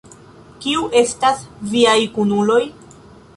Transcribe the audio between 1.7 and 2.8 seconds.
viaj kunuloj?